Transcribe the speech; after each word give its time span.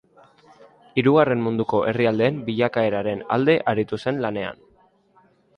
Hirugarren 1.01 1.43
Munduko 1.49 1.83
herrialdeen 1.91 2.41
bilakaeraren 2.49 3.21
alde 3.37 3.59
aritu 3.75 4.03
zen 4.07 4.23
lanean. 4.27 4.69